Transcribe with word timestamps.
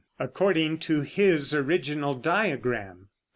(According 0.17 0.79
to 0.79 1.01
his 1.01 1.53
original 1.53 2.15
diagram.) 2.15 3.09